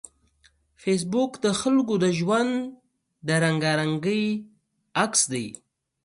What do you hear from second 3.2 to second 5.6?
د رنګارنګۍ عکس دی